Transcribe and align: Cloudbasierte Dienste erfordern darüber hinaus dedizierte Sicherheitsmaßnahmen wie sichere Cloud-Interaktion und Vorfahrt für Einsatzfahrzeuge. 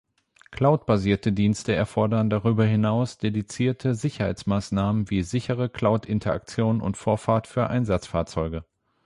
Cloudbasierte 0.49 1.31
Dienste 1.31 1.75
erfordern 1.75 2.31
darüber 2.31 2.65
hinaus 2.65 3.19
dedizierte 3.19 3.93
Sicherheitsmaßnahmen 3.93 5.11
wie 5.11 5.21
sichere 5.21 5.69
Cloud-Interaktion 5.69 6.81
und 6.81 6.97
Vorfahrt 6.97 7.45
für 7.45 7.67
Einsatzfahrzeuge. 7.69 8.65